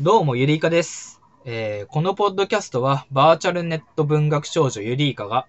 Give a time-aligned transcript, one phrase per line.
[0.00, 1.20] どうも、ゆりいかです。
[1.44, 5.46] えーこのポッドキャストは、バーチャルネット文学少女ゆりいかが、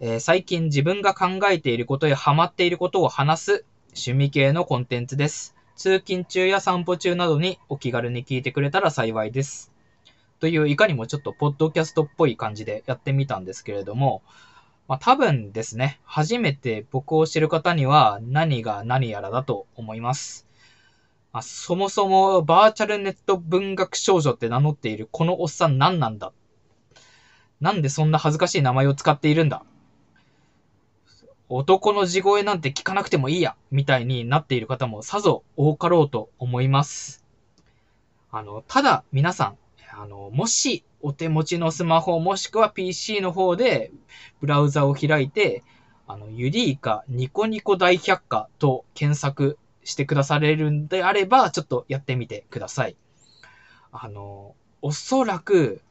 [0.00, 5.54] えー最近自分が考えていることやハマっていることを話す趣味系のコンテンツです。
[5.76, 9.70] 通勤中や散歩中などにお気軽に聞いてくれたら幸いです。
[10.40, 14.22] という、いかにもちょっとポッドキャストっぽい感じでやってみたんですけれども、
[14.88, 20.43] まあ多分ですね、初めて僕を知る方には何が何やらだと思います。
[21.34, 26.32] まあ、そもそもバーチャルネット文学少女って名乗っているこのおっさん何なんだ？
[27.60, 29.64] なんでそんな恥ずかしい名前を使っているんだ？
[31.48, 37.24] 男の地声なんて聞かなくてもいいやみたいになっている方もさぞ多かろうと思います。
[38.30, 39.58] あの、ただ皆さん、
[39.92, 43.90] あの、もしお手持ちのスマホもしくは PC の方で
[44.40, 45.64] ブラウザを開いて、
[46.06, 52.96] あの、ユリイカニコニコ大百科と検索してくだされるんであれば、ちょっとやってみてください。
[53.92, 55.82] あの、おそらく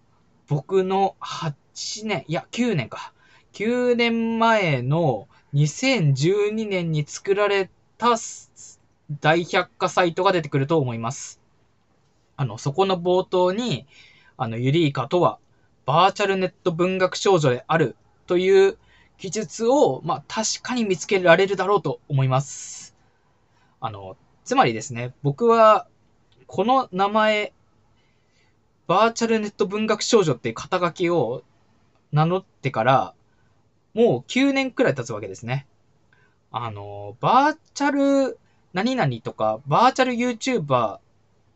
[0.47, 3.13] 僕の8年、いや9年か。
[3.53, 8.17] 9年前の2012年に作られた
[9.21, 11.39] 大百科サイトが出てくると思います。
[12.35, 13.85] あの、そこの冒頭に、
[14.37, 15.37] あの、ユリイカとは、
[15.85, 18.77] バーチャルネット文学少女であるという
[19.17, 22.92] 記述を、まあ、確かに見つけられるだろうと思います。
[23.83, 25.87] あの、つまりですね、僕は、
[26.47, 27.51] この名前、
[28.87, 31.43] バーチャルネット文学少女っていう肩書きを
[32.13, 33.13] 名乗ってから、
[33.93, 35.67] もう9年くらい経つわけですね。
[36.49, 38.39] あの、バーチャル
[38.71, 40.99] 何々とか、バーチャル YouTuber っ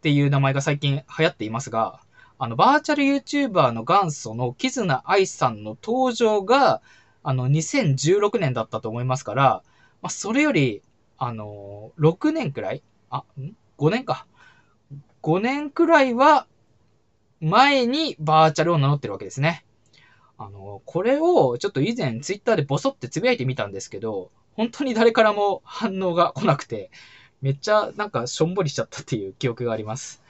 [0.02, 2.02] ていう名前が最近流行っていますが、
[2.39, 6.81] あの、バーチャル YouTuber の元祖のキズナアイさんの登場が、
[7.23, 9.64] あの、2016年だったと思いますから、
[10.02, 10.81] まあ、それより、
[11.17, 12.83] あの、6年くらい？
[13.09, 14.27] あ、ん ?5 年か。
[15.21, 16.47] 5年くらいは、
[17.39, 19.65] 前にバーチャルを名乗ってるわけですね。
[20.37, 26.89] あの、これをちょっと以前ツイッターでボソってつぶやいてみたんですけど、本当に誰からも反応が来なくて、
[27.42, 30.23] めっちゃなんかしょんぼりしちゃったっていう記憶があります。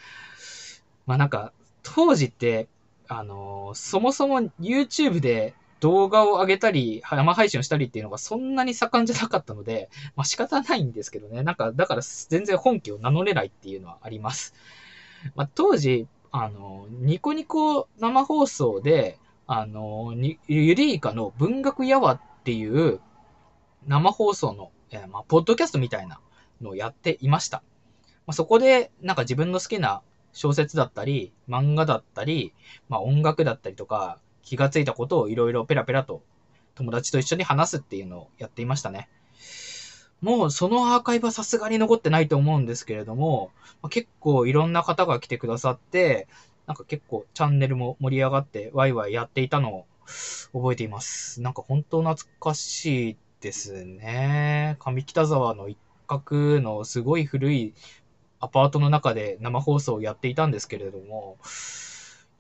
[1.06, 2.68] まあなんか、当時って、
[3.08, 11.44] あの、そもそも YouTube で動画を上げたり、生配信をしたりっていうのがそんなに盛んじゃなかったので、 まあ仕方ないんですけどね。
[11.44, 14.54] なんか、だから全然本気を名乗れないっていうのはあります。
[15.36, 20.14] まあ当時、あの、ニコニコ生放送で、あの、
[20.48, 23.00] ユリイカの文学やわっていう
[23.88, 26.20] 生放送の、えーまあ、ポッドキャストみたいな
[26.62, 27.64] のをやっていました。
[28.26, 30.02] まあ、そこで、なんか自分の好きな
[30.34, 32.54] 小説だったり、漫画だったり、
[32.90, 36.22] まあ、音楽だったりとか、気がついたことをいろいろペラペラと
[36.76, 39.10] 友達と一緒に話すっていうのをやっていましたね。
[40.22, 43.52] もうそのアーカイブはさすがに残ってないと思うんですけれども、
[43.90, 46.30] 結構いろんな方が来てくださって、
[46.66, 49.86] なんか結構チャンネルも盛り上がってワイワイやっていたのを
[50.54, 51.42] 覚えています。
[51.42, 54.78] なんか本当懐かしいですね。
[54.80, 57.74] 上北沢の一角のすごい古い
[58.40, 61.38] アパートの中で生放送をやっていたんですけれども、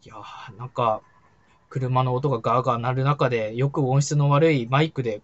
[0.05, 1.01] いやーなんか
[1.69, 5.21] 車の音がガーガー鳴る中でよく音質の悪いマイクで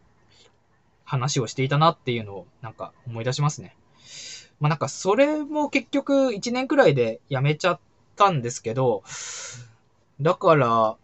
[1.06, 3.76] 話をしていたなっていうのをなんか思い出しますね。
[4.59, 7.80] まあなんかそれも結局1年くらいでやめちゃっ
[8.16, 9.04] たんですけど、
[10.22, 10.96] だから、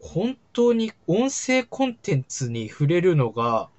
[0.00, 3.70] 本当に音声コンテンツに触れるのが、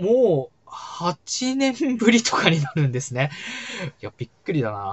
[0.00, 3.30] もう8年ぶりとかになるんですね。
[4.00, 4.92] いや、びっくりだな。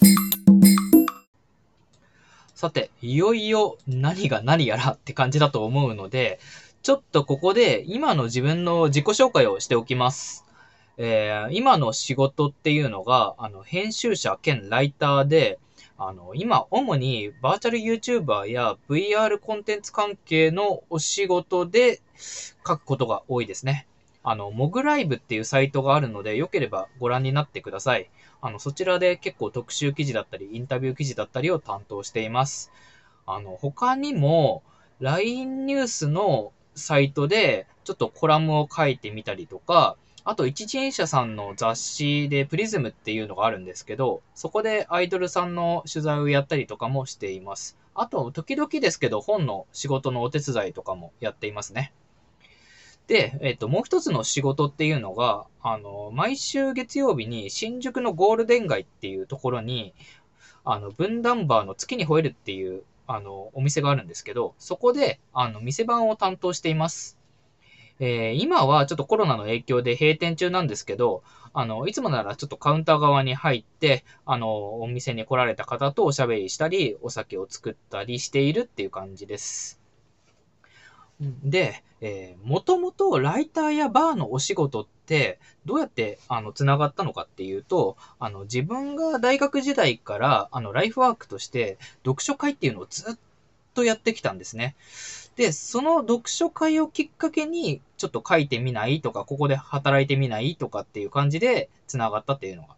[2.57, 6.39] さて、いよいよ何が何やらって感じだと思うので、
[6.81, 10.43] ちょっとここで今の自分の自己紹介をしておきます。
[10.97, 15.59] えー今の仕事っていうのが、あの、編集者兼ライターで、
[15.99, 22.01] あの、今、主にバーチャル YouTuber や VR コンテンツ関係のお仕事で
[22.67, 23.85] 書くことが多いですね。
[24.23, 28.09] あの、モグライブっていうサイトがあるので、よければご覧になってください。
[28.41, 32.71] あの、そちらで結構特集記事だったり、インタビュー記事だったりを担当しています。
[33.25, 34.63] あの、他にも、
[34.99, 47.77] LINE ニュースのサイトで、ちょっとコラムを書いてみたりとか、あと、一人者さんの雑誌でプリズムっていうのがあるんですけど、そこでアイドルさんの取材をやったりとかもしています。
[47.95, 51.93] あと、時々ですけど、本の仕事のお手伝いとかもやっていますね。
[53.07, 59.93] で、えっ、と、もう一つの仕事っていうのが、あの、毎週月曜日に新宿のゴールデン街っていうところに、
[60.65, 67.17] あの、分断バーの月に吠えるっていう、あの、お店があるんですけど、そこで、あの、店番を担当しています。
[67.99, 71.23] えー、今はちょっとコロナの影響で閉店中なんですけど、
[71.53, 79.79] あの、いつもならちょっとカウンター側に入って、あの、お店に来られた方とおしゃべりしたり、お酒を作ったりしているっていう感じです。
[81.19, 93.17] で、えー、もともとライターやバーのお仕事って、どうやって、あの、繋がったのかっていうと、あの、自分が大学時代から、あの、ライフワークとして、読書会っていうのをずっ
[93.73, 94.75] とやってきたんですね。
[95.35, 102.75] で、その読書会をきっかけに、ちょっと書いてみないとか、ここで働いてみないとかっていう感じで繋がったっていうのが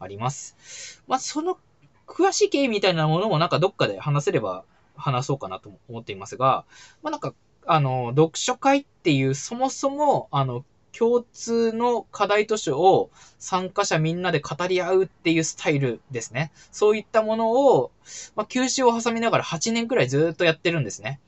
[0.00, 1.02] あります。
[1.06, 1.58] まあ、その
[2.06, 4.64] 詳しい経緯みたいなものもなんかどっかで話せれば
[4.96, 6.64] 話そうかなと思っていますが、
[7.02, 7.34] まあ、なんか、
[7.66, 10.64] あの、読書会っていうそもそも、あの、
[10.96, 16.52] 共通の課題図書を参加者みんなで語り合うっていうスタイルですね。
[16.72, 17.90] そういったものを、
[18.34, 21.20] まあ、休止を挟みながら8年くらいずっとやってるんですね。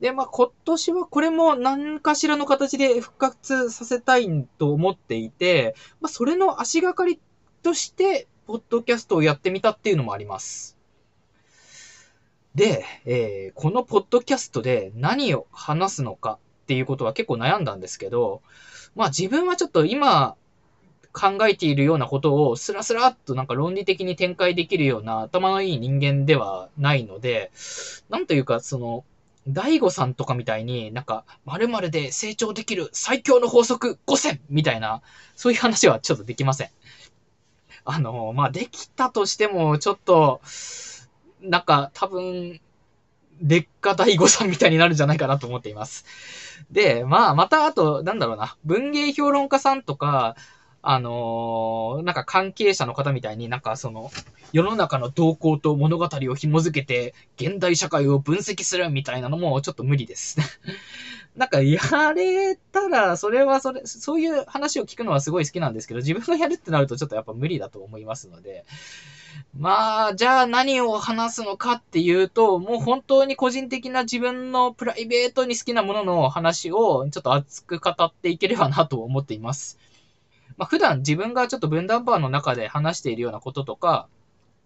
[0.00, 7.18] で、まあ、今年はこれも何かしらの形で復活させたいと思っていて、まあ、それの足がかり
[7.62, 10.79] として、ポッドキャストをやってみたっていうのもあります。
[12.54, 18.42] で、えー、このポッドキャストで何を話すのかっていうことは結構悩んだんですけど、
[18.94, 20.36] まあ自分はちょっと今
[21.12, 27.50] 考えているようなことをスラスラっとなんか論理的に展開できるような頭のいい人間ではないので、
[28.08, 29.04] なんというかその、
[29.48, 35.02] 大悟さんとかみたいになんか〇〇で成長できる最強の法則5000みたいな、
[35.34, 36.70] そういう話はちょっとできません。
[37.84, 40.40] あの、まあ、できたとしてもちょっと、
[41.42, 42.60] なんか多分、
[43.42, 46.04] 劣化大悟さんみたいになるんじゃないかなと思っています。
[46.70, 50.36] で、まあ、またあと、なんだろうな、文芸評論家さんとか、
[50.82, 54.10] あのー、なんか関係者の方みたいになんかその、
[54.52, 60.38] 世の中の動向と物語を紐づけて、現代社会を分析するみたいなのもちょっと無理です。
[61.36, 61.80] なんか、や
[62.14, 68.64] れたら、それはそれ、そういう話を聞くのはすごい好きなんですけど、自分がやるってなるとちょっとやっぱ無理だと思いますので、
[69.58, 79.78] まあ、じゃあ何を話すのかっていうと、もう本当に個人的な自分のプライベートに好きなものの話をちょっと熱く語っていければなと思っています。
[80.56, 84.08] まあ、普段自分がちょっと分断バーの中で話しているようなこととか、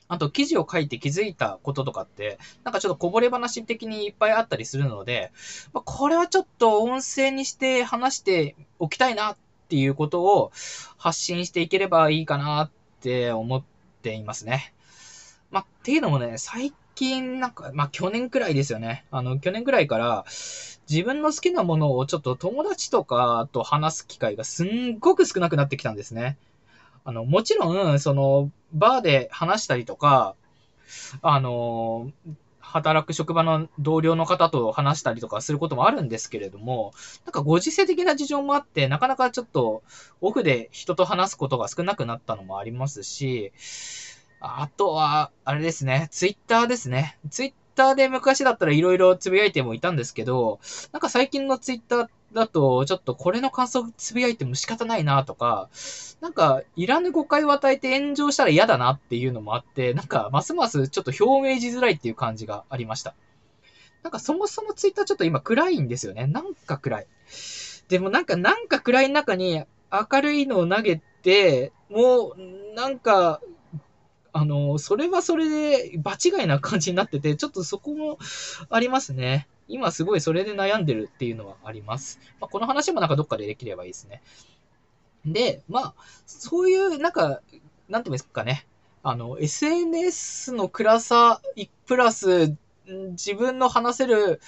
[0.07, 5.33] あと記事を書いて気づいたこととかって、なんかちょっとこぼれ話的にいっぱいあったりするので、
[5.73, 9.37] まあ、これはちょっと音声にして話しておきたいなっ
[9.69, 10.53] ていうことを
[10.99, 12.71] 発信していければいいかなっ
[13.01, 13.74] て思って
[14.05, 14.75] っていますね。
[15.51, 19.07] まあ、っていうのもね、最近なんか、まあ去年くらいですよね。
[19.11, 20.27] あの、去年くらいから、
[20.91, 26.37] 自分の好きなものをちょっと友達とかと話す機会がすんごく少なくなってきたんですね。
[27.05, 30.35] あの、もちろん、その、バーで話したりとか、
[31.23, 32.11] あの、
[32.75, 36.93] 働く職場の同僚の方と話したりとかすることもあるんですけれども、
[37.25, 39.85] なんかご時世的な事情もあって、なかなかちょっと
[40.21, 43.53] オフで人と話すことが少なくなったのもありますし、
[44.41, 47.17] あとは、あれですね、ツイッターですね。
[47.31, 50.59] ツイッターで昔だったら色々つぶやいてもいたんですけど、
[50.91, 55.71] なんか最近のツイッターだと、ちょっとこれの感想つぶやいても仕方ないなとか、
[56.21, 63.15] なんか、いらぬ誤解を与えて炎上したら嫌だなっていうのもあって、なんか、ますますちょっと表明しづらいっていう感じがありました。
[64.03, 66.27] なんかそもそもツイッターちょっと今暗いんですよね。
[66.27, 67.07] なんか暗い。
[67.89, 73.41] でもなんか、なんか暗い中に明るいのを投げて、もう、なんか、
[74.33, 78.19] あの、それはそれで場違いな感じになってて、ちょっとそこも
[78.69, 79.47] ありますね。
[79.69, 82.21] 今すごいそれで悩んでるっていうのはあります。
[82.41, 84.23] まあ、この話もなんかどっかでできればいいですね。
[85.25, 85.95] で、まあ、
[86.27, 87.41] そういう、なんか、
[87.89, 88.67] なんていうんですかね。
[89.03, 91.41] あの、SNS の暗さ、
[91.87, 92.55] プラス、
[92.87, 94.41] 自分の話せる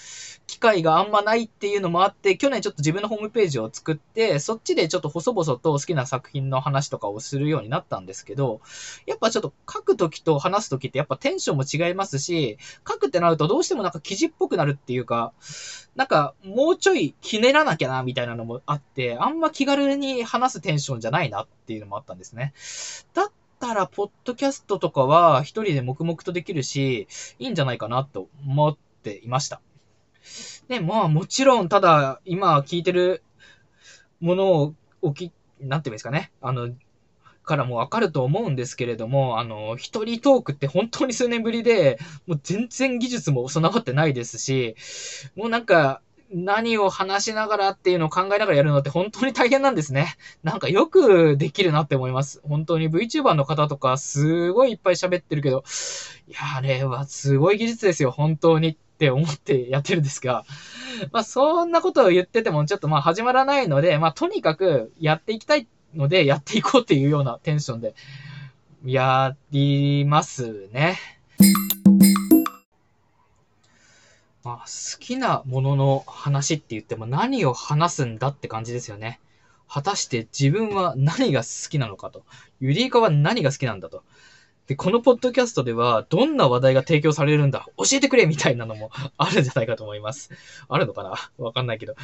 [0.47, 8.61] 機会があんまないっていうのもあって、去年ちょっと自分のホームページを作って、そっちでちょっと細々と好きな作品の話とかをするようになったんですけど、
[9.07, 15.33] やっぱちょっと書くときと話すときってやっぱテンションも違いますし、書くってなるとどうしてもなんか記事っぽくなるっていうか、
[15.95, 22.53] なんかもうちょいひねらなきゃなみたいなのもあって、あんま気軽に話すテンションじゃないなっていうのもあったんですね。
[23.15, 27.09] だったら、ポッドキャストとかは一人で黙々とできるし、
[27.39, 29.61] いいんじゃないかなと思っていました。
[30.69, 33.23] で、まあもちろん、ただ、今聞いてる
[34.21, 36.33] ものを置き、なんていうんですかね。
[36.41, 36.75] あの、
[37.47, 44.75] からもわかると思うんですけれども、あの、一人トークって本当に数年ぶりで、もう全然技術も備わってないですし、
[45.37, 46.03] もうなんか、
[46.33, 50.17] 何を話しながらっていうのを考えながらやるのって本当に大変なんですね。
[50.43, 52.41] なんかよくできるなって思います。
[52.43, 55.65] 本当に VTuber の方とかすごいいっぱい喋ってるけど、
[56.29, 60.45] いや、あれはすごい技術ですよ、本当にって思ってやってるんですが、
[61.13, 67.95] まあそんなことを言っててもちょっとまあ始まらないので、まあとにかくやっていきたいのでやっていこうっていうようなテンションで
[68.85, 70.99] やりますね。
[74.47, 79.19] まあ好きなものの話って言っても何を話すんだって感じですよね。
[79.69, 82.23] 果たして自分は何が好きなのかと。
[82.61, 84.05] ユリイカは何が好きなんだと。
[84.69, 90.31] で、このポッドキャストでは、どんな話題が提供されるんだ教えてくれみたいなのも あるんじゃないかと思います。
[90.69, 91.17] あるのかな？
[91.39, 91.97] わかんないけど。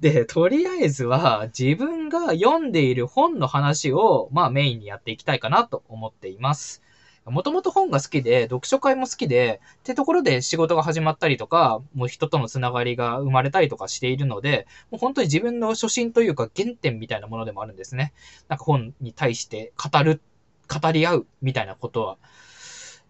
[0.00, 6.82] で、とりあえずは、自分が読んでいる本の話を、まあメインにやっていきたいかなと思っています。
[7.30, 18.12] もともと本が好きで、読書会も好きで、ってところで仕事が始まったりとか、もう人とのつながりが生まれたりとかしているので、もう本当に自分の初心というか原点みたいなものでもあるんですね。
[18.48, 20.20] なんか本に対して語る
[20.68, 22.18] 語り合うみたいなことは。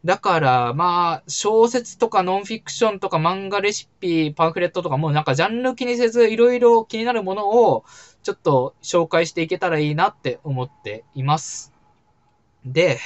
[0.04, 7.84] だから、まあ、小説とかノンフィクションとか漫画レシピ、パンフレットとかもなんかジャンル気にせずいろいろ気になるものを
[8.22, 11.77] ちょっと紹介していけたらいいなって思っています。
[12.64, 12.98] で、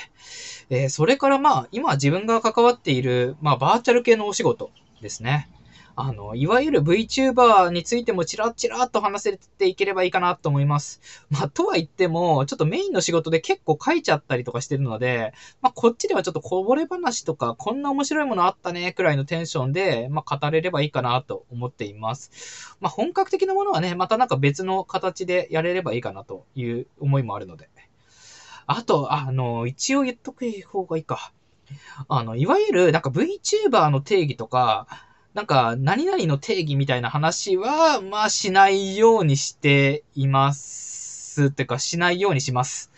[0.71, 5.49] えー、それからまあ、今自分が関わっている、まあ、バーチャル系のお仕事ですね。
[5.95, 11.01] あの、いわゆる VTuber についてもチラッチラっと話せていければいいかなと思います。
[11.31, 22.77] まあ、とは言っても、ちょっとメインの仕事で結構書いちゃったりとかしてるので、まあ、こっちではちょっとこぼれ話とか、こんな面白いものあったね、くらいのテンションで、まあ、語れればいいかなと思っています。
[22.81, 27.69] まあ、本格的なものはね、またなんか別の形でやれればいいかなという思いもあるので。
[28.67, 31.33] あと、あの、一応言っとく方がいいか。
[32.09, 34.87] あの、いわゆる、なんか VTuber の定義とか、
[35.35, 41.47] なんか、何々の定義みたいな話は、まあ、しないようにしています。
[41.47, 42.91] ってか、しないようにします。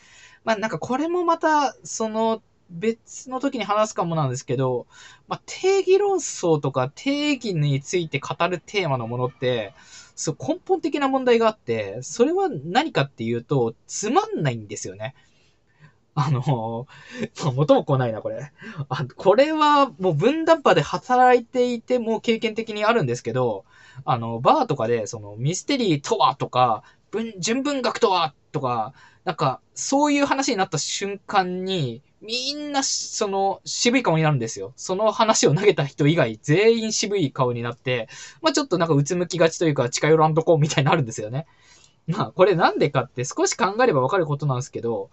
[0.44, 4.86] まあ、なんか、これもまた、その、別の時に話すかもなんですけど、
[5.28, 9.74] まあ、定義論争とか定義について語るテーマのものって、
[10.16, 15.14] そう根本的な問題があって、それは何かっていうと、つまんないんですよね。
[16.14, 16.86] あの、
[17.54, 18.52] 元も来ないな、これ。
[18.88, 23.64] あ、これはもう分断波で働いていても経験的にあるんですけど、
[24.04, 28.92] あの、バーとかで、その、ミステリーとはとか、文、純文学とはとか、
[29.24, 34.72] なんか、そういう話になった瞬間に、みんな、その、渋い顔になるんですよ。
[34.76, 38.08] その話を投げた人以外、全員渋い顔になって、
[38.40, 41.46] まあちょっとなんかうつむきがちというか、近寄らんとこみたいになるんですよね。
[42.06, 45.10] まあ、これなんでかって少し考えればわかることなんですけど、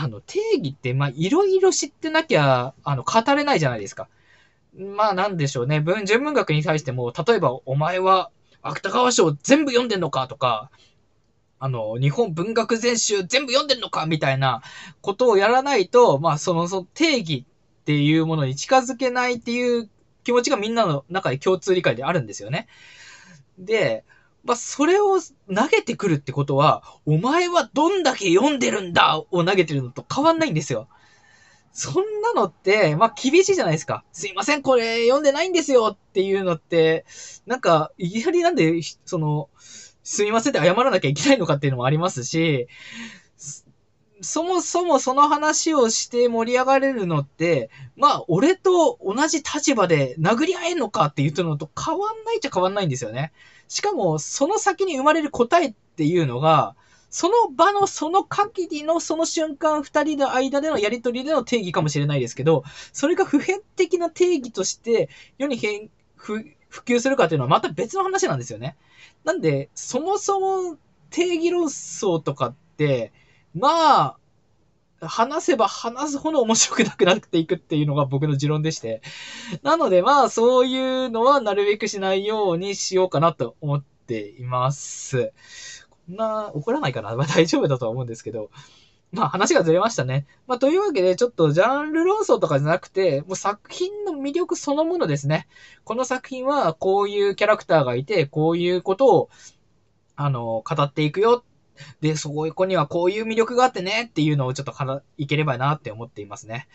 [0.00, 4.06] あの、定義って、まあ、いろいろ知ってなきゃ、あの、語れないじゃないですか。
[4.76, 5.80] まあ、なんでしょうね。
[5.80, 8.30] 文、純文学に対しても、例えば、お前は、
[8.62, 10.70] 芥川賞全部読んでんのかとか、
[11.58, 14.62] あの、日本文学全集全部読んでんのかみたいな
[15.00, 17.44] ことをやらないと、まあ、その、その定義
[17.80, 19.90] っていうものに近づけないっていう
[20.22, 22.68] 気持ちがみんなの中で共通理解であるんですよね。
[23.58, 24.04] で、
[24.44, 30.88] まあ、それを投げてくるってことは、お前はどんだけ読んでるんだを投げてるのと変わんないんですよ。
[31.72, 34.04] そんなのって、まあ、厳しいじゃないですか。
[34.12, 37.04] すいません、これ読んでないんですよっていうのって、
[37.46, 39.48] なんか、いきなりなんで、その、
[40.02, 42.66] すみませんって謝らなきゃいけないのかっていうのもありますし、
[44.20, 53.32] そもそもその話をして盛り上がれるのって、まあ、俺と同じ立場で殴り合えんのかって言ってるのと変わんないっちゃ変わんないんですよね。
[53.68, 56.74] しかも、その先に生まれる答えっていうのが、
[57.10, 65.08] その場のその限りのその瞬間二人の間でのやりとりでの定義かもしれないですけど、それが普遍的な定義として
[65.38, 66.44] 世に変、普
[66.84, 68.76] 及するかっていうのはまた別の話なんですよね。
[69.24, 70.76] なんで、そもそも
[71.10, 73.12] 定義論争とかって、
[73.54, 74.16] ま
[75.00, 79.00] あ、話せば話すほど面白くなくなっていくっていうのが僕の持論でして。
[79.62, 85.32] なのでまあそういうのはなるべくしないようにしようかなと思っています。
[85.90, 87.14] こんな怒らないかな？
[87.14, 88.50] まあ大丈夫だとは思うんですけど。
[89.10, 90.26] まあ話がずれましたね。
[90.46, 95.48] まあというわけでちょっとジャンル論争とかじゃなくて、もう作品の魅力そのものですね。
[95.84, 99.30] この作品はこういうキャラクターがいて、こういうことを
[100.16, 101.42] あの、語っていくよ
[102.00, 106.68] で、そこにはこういう魅力があってねっていうのをちょっとからいければなって思っていますね。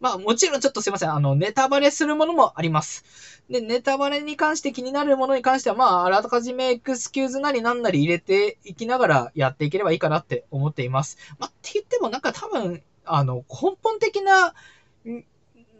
[0.00, 1.12] まあもちろんちょっとすいません。
[1.12, 3.04] あの、ネタバレするものもあります。
[3.48, 11.16] で、ネタバレに関して気になるものに関しては、まあ、あらかじめエクスキューズなりなんなり入れていきながらやっていければいいかなって思っています。
[11.38, 14.54] まあ、って言ってもなんか多分、あの、根本的な、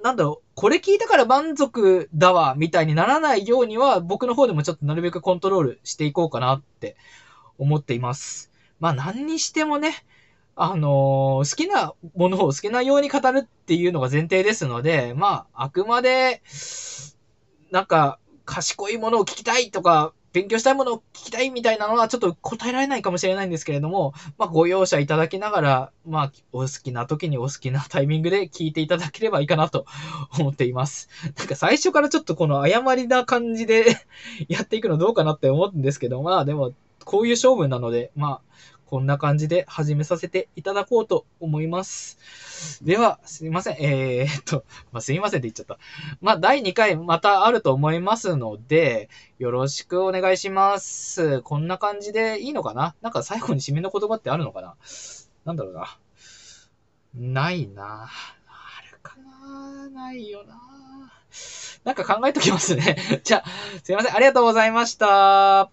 [0.03, 6.97] なんだろう、これ聞いたから満足だわ、みたいにならないようには、僕の方でもちょっとなるべくコントロールしていこうかなって
[7.59, 8.53] 思っています。
[8.81, 10.05] まあ何にしてもね、
[10.55, 16.41] あのー、好きなものを好きなように語るっていうのが前提ですので、まあ、あくまで、
[17.71, 29.87] なんか、賢いものを聞きたいとか、勉強したいものを聞きたいみたいなのはちょっと答えられないかもしれないんですけれども、まあ、ご容赦いただきながら、まあ、お好きな時にお好きなタイミングで聞いていただければいいかなと
[30.39, 31.09] 思っています。
[31.39, 33.97] なんか最初からちょっとこの誤りな感じで
[34.49, 36.75] やっていくのどうかなって思うんですけど、まあでも、
[37.07, 42.19] こういう勝負なので、まあ、こんな感じで始めさせていただこうと思います。
[42.85, 43.77] では、すいません。
[43.79, 45.79] えー、っと、まあ、すいませんって言っちゃった。
[46.21, 49.09] まあ、第2回またあると思いますので、
[49.39, 51.43] よろしくお願いします。
[51.43, 52.97] こんな感じでいいのかな？
[53.03, 54.75] なんか最後に締めの言葉ってあるのかな？
[55.45, 55.99] なんだろうな。
[57.15, 58.05] ないな。
[58.05, 58.09] あ
[58.91, 59.89] るかな？
[59.91, 60.61] ないよな。
[61.85, 62.97] なんか考えときますね。
[63.23, 63.45] じゃあ、
[63.85, 64.15] すいません。
[64.17, 65.71] ありがとうございました。